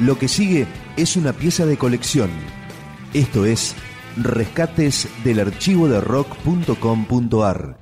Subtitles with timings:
[0.00, 2.30] Lo que sigue es una pieza de colección.
[3.12, 3.74] Esto es
[4.16, 7.79] Rescates del archivo de rock.com.ar.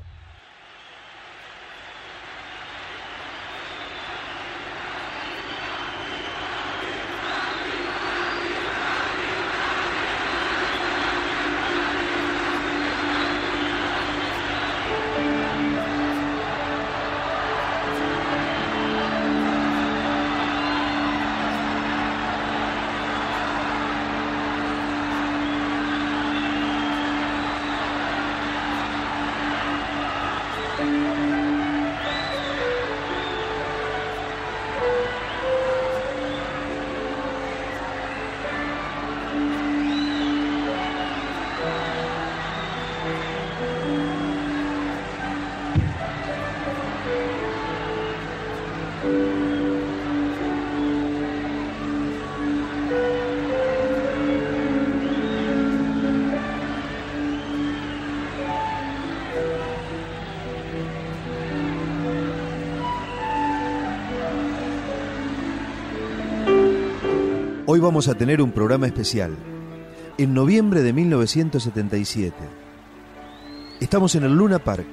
[67.78, 69.36] Hoy vamos a tener un programa especial.
[70.18, 72.34] En noviembre de 1977.
[73.78, 74.88] Estamos en el Luna Park.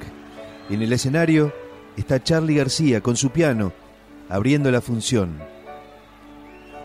[0.70, 1.52] En el escenario
[1.98, 3.74] está Charlie García con su piano,
[4.30, 5.40] abriendo la función.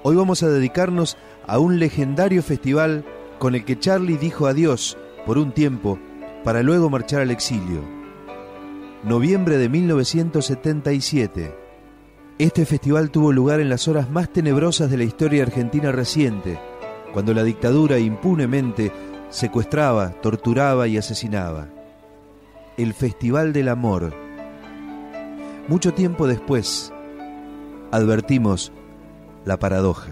[0.02, 3.04] Hoy vamos a dedicarnos a un legendario festival
[3.38, 5.98] con el que Charlie dijo adiós por un tiempo
[6.44, 7.84] para luego marchar al exilio.
[9.04, 11.69] Noviembre de 1977.
[12.41, 16.58] Este festival tuvo lugar en las horas más tenebrosas de la historia argentina reciente,
[17.12, 18.92] cuando la dictadura impunemente
[19.28, 21.69] secuestraba, torturaba y asesinaba.
[22.78, 24.14] El Festival del Amor.
[25.69, 26.94] Mucho tiempo después,
[27.91, 28.72] advertimos
[29.44, 30.08] la paradoja.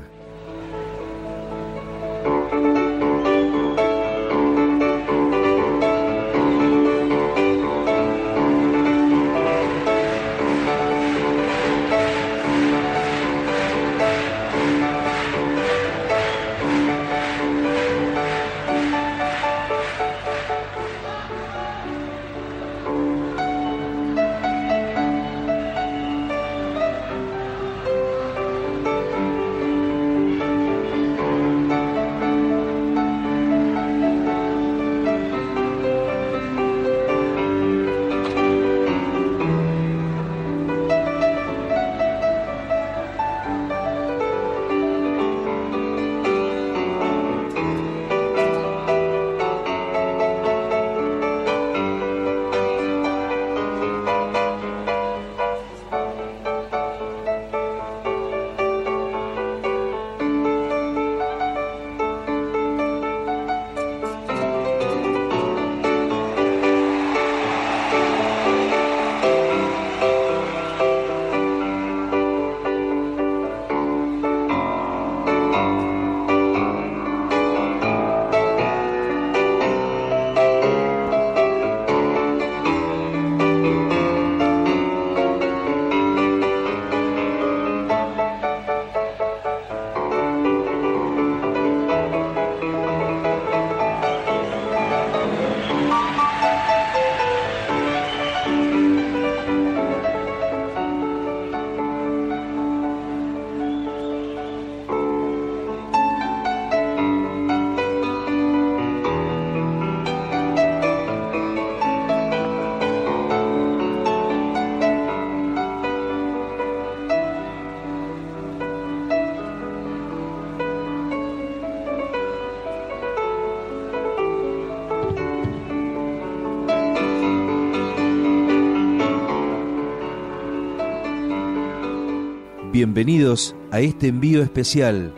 [132.88, 135.12] Bienvenidos a este envío especial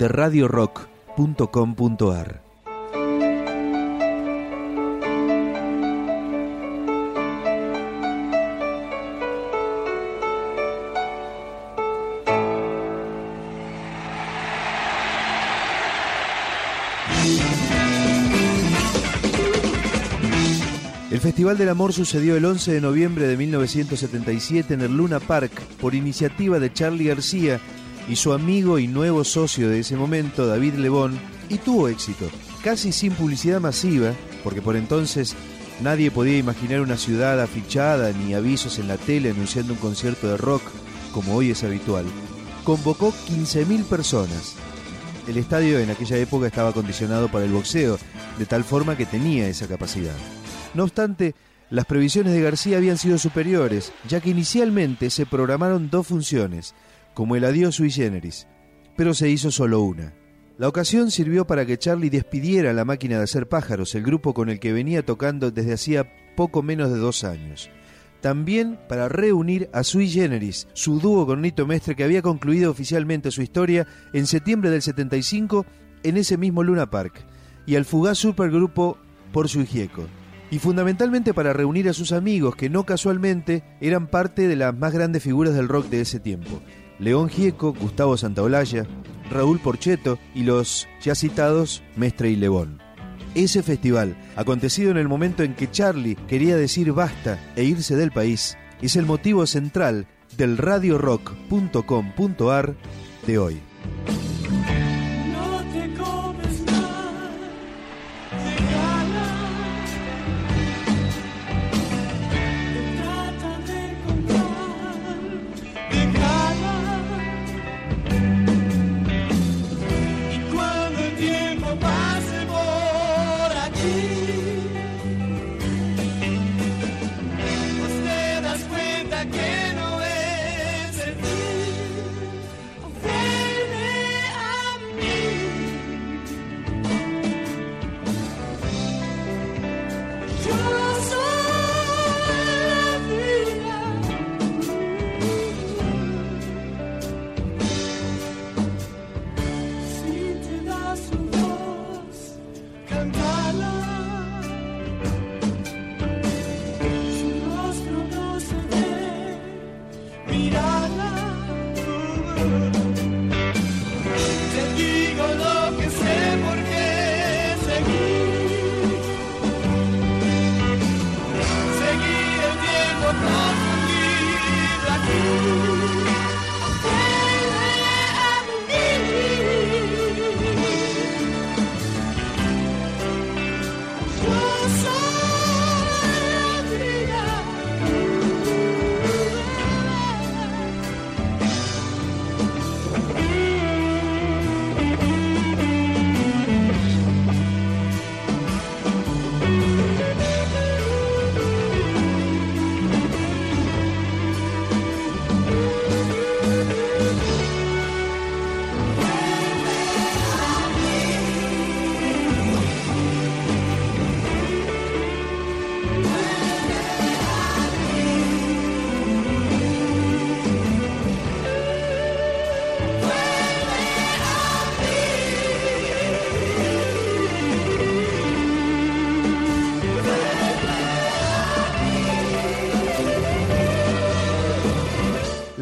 [0.00, 2.47] de radiorock.com.ar.
[21.38, 25.94] Festival del Amor sucedió el 11 de noviembre de 1977 en el Luna Park por
[25.94, 27.60] iniciativa de Charlie García
[28.08, 31.16] y su amigo y nuevo socio de ese momento, David Lebón,
[31.48, 32.28] y tuvo éxito,
[32.64, 35.36] casi sin publicidad masiva, porque por entonces
[35.80, 40.38] nadie podía imaginar una ciudad afichada ni avisos en la tele anunciando un concierto de
[40.38, 40.62] rock
[41.12, 42.06] como hoy es habitual.
[42.64, 44.56] convocó 15.000 personas.
[45.28, 47.96] El estadio en aquella época estaba acondicionado para el boxeo,
[48.40, 50.16] de tal forma que tenía esa capacidad.
[50.74, 51.34] No obstante,
[51.70, 56.74] las previsiones de García habían sido superiores, ya que inicialmente se programaron dos funciones,
[57.14, 58.46] como el adiós sui generis,
[58.96, 60.14] pero se hizo solo una.
[60.56, 64.48] La ocasión sirvió para que Charlie despidiera la máquina de hacer pájaros, el grupo con
[64.48, 67.70] el que venía tocando desde hacía poco menos de dos años.
[68.20, 73.30] También para reunir a Sui Generis, su dúo con Nito Mestre que había concluido oficialmente
[73.30, 75.64] su historia en septiembre del 75
[76.02, 77.24] en ese mismo Luna Park,
[77.66, 78.98] y al fugaz supergrupo
[79.32, 80.08] Por Su Gieco
[80.50, 84.92] y fundamentalmente para reunir a sus amigos que no casualmente eran parte de las más
[84.92, 86.60] grandes figuras del rock de ese tiempo.
[86.98, 88.86] León Gieco, Gustavo Santaolalla,
[89.30, 92.80] Raúl Porcheto y los ya citados Mestre y Lebón.
[93.34, 98.10] Ese festival, acontecido en el momento en que Charlie quería decir basta e irse del
[98.10, 100.06] país, es el motivo central
[100.36, 102.74] del radiorock.com.ar
[103.26, 103.60] de hoy.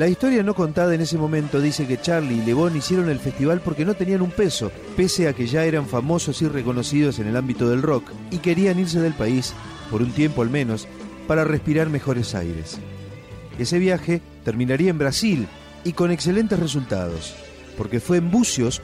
[0.06, 3.60] La historia no contada en ese momento dice que Charlie y Lebón hicieron el festival
[3.60, 7.36] porque no tenían un peso, pese a que ya eran famosos y reconocidos en el
[7.36, 9.52] ámbito del rock, y querían irse del país,
[9.90, 10.86] por un tiempo al menos,
[11.26, 12.78] para respirar mejores aires.
[13.58, 15.48] Ese viaje terminaría en Brasil
[15.82, 17.34] y con excelentes resultados,
[17.76, 18.82] porque fue en Bucios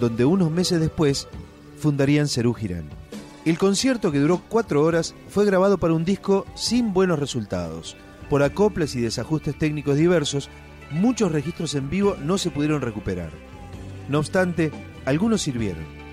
[0.00, 1.28] donde unos meses después
[1.78, 2.90] fundarían Cerú Girán.
[3.44, 7.96] El concierto, que duró cuatro horas, fue grabado para un disco sin buenos resultados
[8.28, 10.50] por acoples y desajustes técnicos diversos,
[10.90, 13.30] muchos registros en vivo no se pudieron recuperar.
[14.08, 14.70] No obstante,
[15.04, 16.03] algunos sirvieron.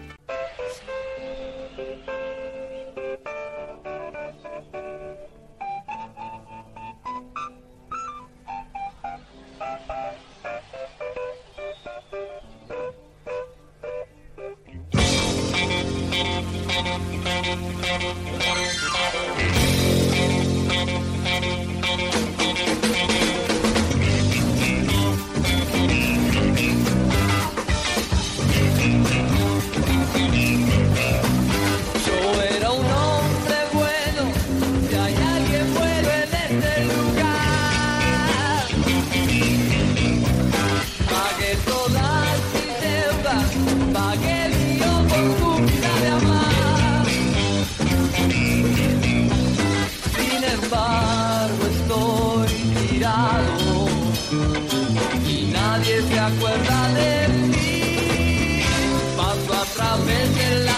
[41.12, 43.50] Pagué todas mis deudas,
[43.94, 44.42] pagué
[44.76, 47.06] Dios por tu vida de amar.
[50.16, 52.50] Sin embargo, estoy
[52.88, 53.56] tirado
[55.28, 58.64] y nadie se acuerda de mí.
[59.18, 60.71] Paso a través de la.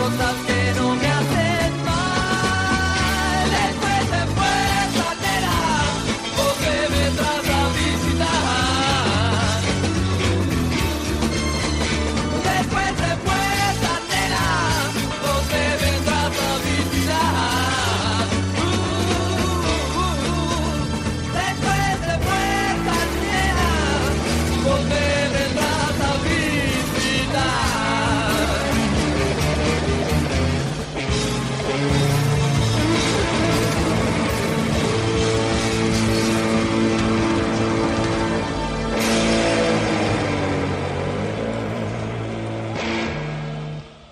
[0.00, 0.89] よ立ての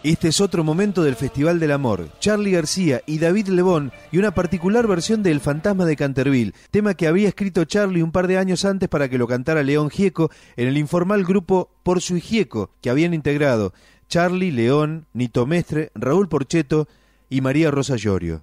[0.08, 2.08] Este es otro momento del Festival del Amor.
[2.18, 6.94] Charlie García y David Lebón y una particular versión de El Fantasma de Canterville, tema
[6.94, 10.30] que había escrito Charlie un par de años antes para que lo cantara León Gieco
[10.56, 13.74] en el informal grupo Por su Gieco, que habían integrado
[14.08, 16.88] Charlie, León, Nito Mestre, Raúl Porcheto
[17.28, 18.40] y María Rosa Llorio.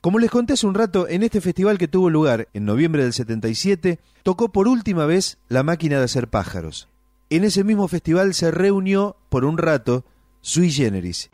[0.00, 3.12] Como les conté hace un rato, en este festival que tuvo lugar en noviembre del
[3.12, 6.88] 77, tocó por última vez La máquina de hacer pájaros.
[7.28, 10.06] En ese mismo festival se reunió por un rato
[10.40, 11.28] sui generis.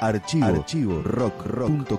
[0.00, 1.98] Archivo, Archivo rock, rock,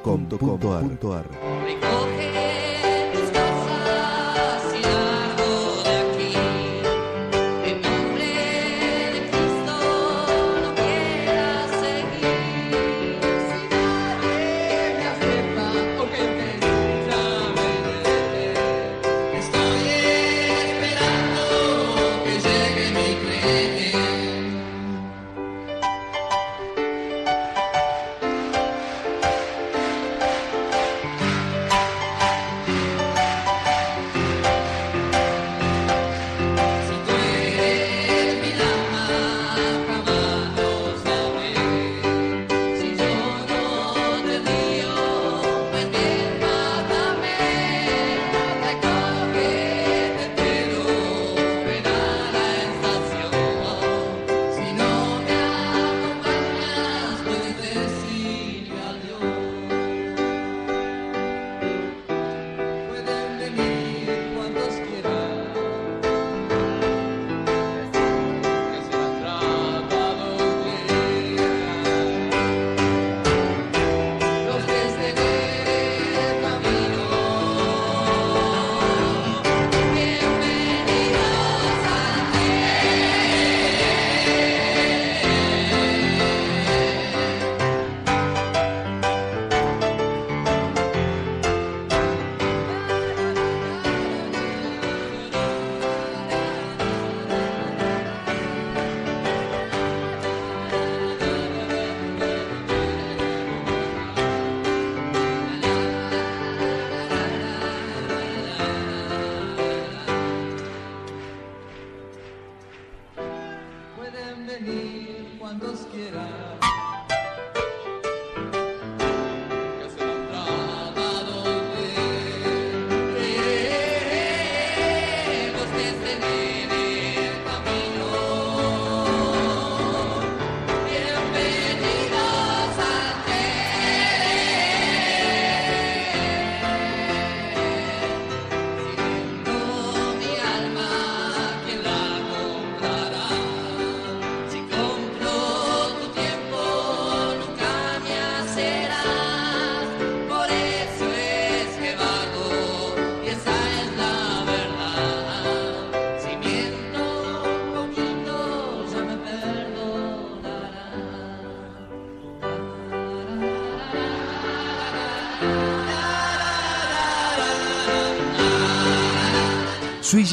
[116.13, 116.42] Sui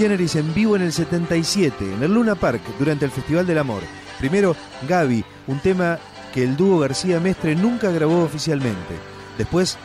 [0.00, 3.83] Generis en vivo en el 77, en el Luna Park, durante el Festival del Amor.
[4.19, 4.57] Primero,
[4.88, 5.99] Gaby, un tema
[6.33, 8.95] que el dúo García Mestre nunca grabó oficialmente.
[9.37, 9.76] Después,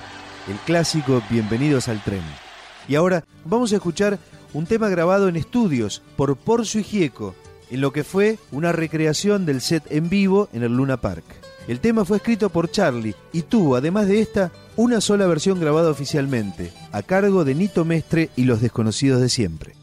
[0.48, 2.24] el clásico Bienvenidos al Tren.
[2.88, 4.18] Y ahora vamos a escuchar
[4.54, 7.36] un tema grabado en estudios por Porcio y Gieco,
[7.70, 11.26] en lo que fue una recreación del set en vivo en el Luna Park.
[11.68, 15.90] El tema fue escrito por Charlie y tuvo, además de esta, una sola versión grabada
[15.90, 19.76] oficialmente, a cargo de Nito Mestre y los desconocidos de siempre.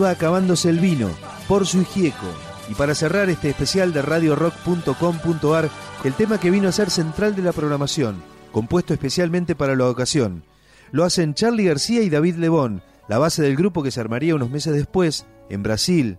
[0.00, 1.10] Iba acabándose el vino,
[1.46, 2.26] por su higieco.
[2.70, 5.68] Y para cerrar este especial de radiorock.com.ar,
[6.04, 10.42] el tema que vino a ser central de la programación, compuesto especialmente para la ocasión.
[10.90, 14.50] Lo hacen Charlie García y David Lebón, la base del grupo que se armaría unos
[14.50, 16.18] meses después, en Brasil,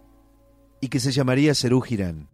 [0.79, 2.30] y que se llamaría Cerú Girán.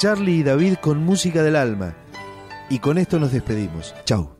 [0.00, 1.94] Charlie y David con música del alma.
[2.70, 3.94] Y con esto nos despedimos.
[4.06, 4.39] Chau.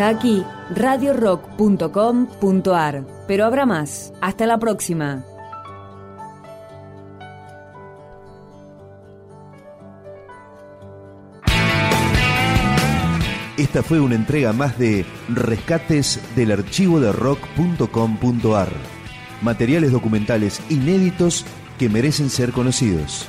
[0.00, 0.42] Hasta aquí,
[0.74, 3.04] radiorock.com.ar.
[3.28, 4.14] Pero habrá más.
[4.22, 5.22] Hasta la próxima.
[13.58, 18.70] Esta fue una entrega más de Rescates del archivo de rock.com.ar.
[19.42, 21.44] Materiales documentales inéditos
[21.78, 23.28] que merecen ser conocidos.